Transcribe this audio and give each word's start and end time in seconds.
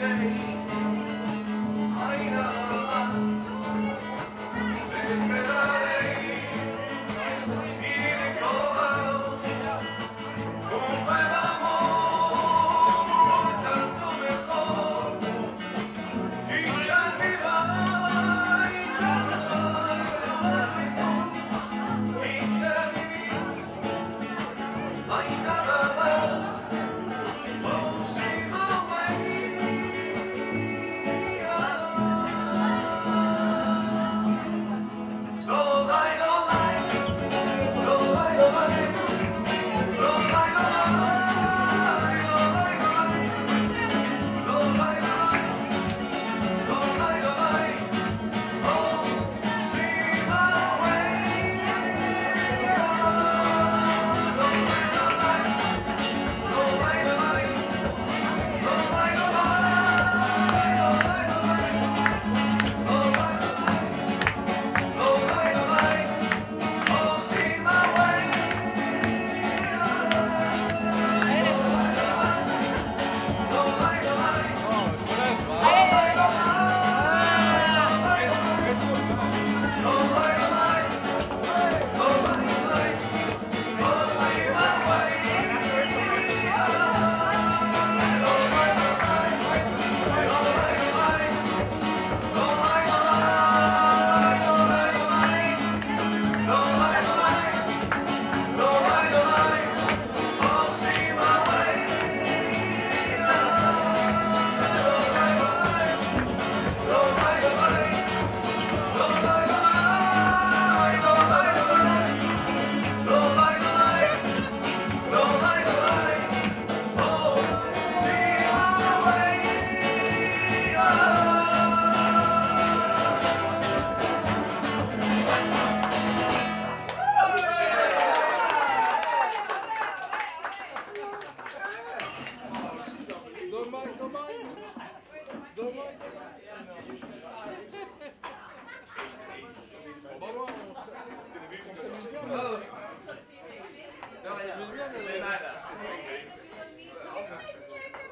say. 0.00 0.49